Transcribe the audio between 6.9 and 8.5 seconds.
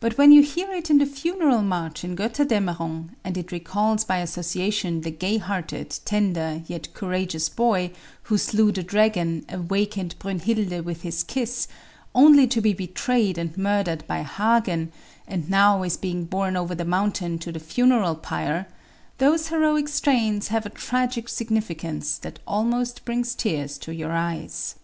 courageous boy, who